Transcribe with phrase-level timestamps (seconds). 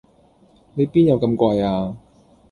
[0.73, 1.95] 你邊有咁貴呀